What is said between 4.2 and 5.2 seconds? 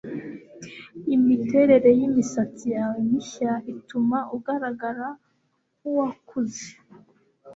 ugaragara